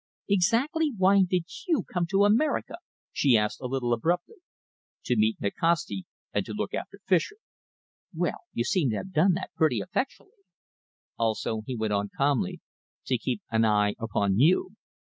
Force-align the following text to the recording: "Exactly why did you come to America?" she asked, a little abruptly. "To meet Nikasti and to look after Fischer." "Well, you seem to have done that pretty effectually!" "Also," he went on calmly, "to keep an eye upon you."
"Exactly 0.27 0.91
why 0.97 1.19
did 1.29 1.45
you 1.67 1.83
come 1.83 2.07
to 2.07 2.23
America?" 2.25 2.77
she 3.11 3.37
asked, 3.37 3.61
a 3.61 3.67
little 3.67 3.93
abruptly. 3.93 4.37
"To 5.05 5.15
meet 5.15 5.39
Nikasti 5.39 6.05
and 6.33 6.43
to 6.47 6.53
look 6.53 6.73
after 6.73 6.97
Fischer." 7.05 7.35
"Well, 8.11 8.39
you 8.51 8.63
seem 8.63 8.89
to 8.89 8.95
have 8.95 9.13
done 9.13 9.33
that 9.33 9.51
pretty 9.55 9.77
effectually!" 9.77 10.31
"Also," 11.19 11.61
he 11.67 11.75
went 11.75 11.93
on 11.93 12.09
calmly, 12.17 12.61
"to 13.05 13.19
keep 13.19 13.43
an 13.51 13.63
eye 13.63 13.93
upon 13.99 14.39
you." 14.39 14.71